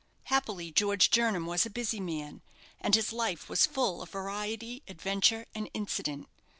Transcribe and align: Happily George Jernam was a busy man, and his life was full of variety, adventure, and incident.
Happily 0.23 0.71
George 0.71 1.11
Jernam 1.11 1.45
was 1.45 1.63
a 1.63 1.69
busy 1.69 1.99
man, 1.99 2.41
and 2.79 2.95
his 2.95 3.13
life 3.13 3.47
was 3.47 3.67
full 3.67 4.01
of 4.01 4.09
variety, 4.09 4.81
adventure, 4.87 5.45
and 5.53 5.69
incident. 5.75 6.27